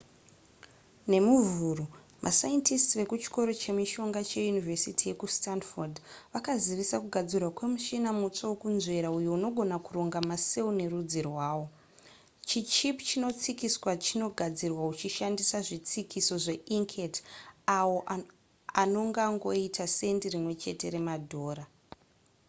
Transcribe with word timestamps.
nemuvhuru 1.11 1.85
mascientists 2.25 2.91
vekuchikoro 2.99 3.51
chemishonga 3.61 4.21
che 4.29 4.39
yunivhesiti 4.47 5.03
yekustanford 5.11 5.93
vakazivisa 6.33 6.95
kugadzirwa 7.03 7.49
kwe 7.55 7.65
muchina 7.73 8.09
mutsva 8.19 8.45
wekunzvera 8.51 9.07
uyo 9.17 9.29
unogona 9.37 9.75
kuronga 9.85 10.19
macell 10.29 10.67
nerudzi 10.79 11.19
arwo 11.49 11.65
chi 12.47 12.59
chip 12.73 12.97
chinotsikiswa 13.07 13.91
chinogadzirwa 14.05 14.83
uchishandisa 14.93 15.57
zvitsikiso 15.67 16.35
zveinkhet 16.45 17.15
awo 17.79 17.97
anongangoita 18.83 19.83
sendi 19.97 20.25
rimwe 20.33 20.53
chete 20.61 20.85
remadhora 20.95 21.63